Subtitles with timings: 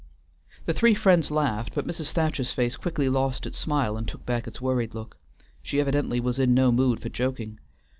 [0.65, 2.11] The three friends laughed, but Mrs.
[2.11, 5.19] Thacher's face quickly lost its smile and took back its worried look.
[5.61, 7.59] She evidently was in no mood for joking.